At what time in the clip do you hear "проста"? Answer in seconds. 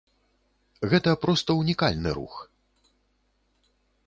1.25-1.57